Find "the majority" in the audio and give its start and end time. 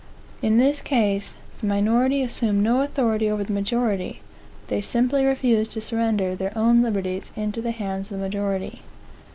3.43-4.21, 8.17-8.81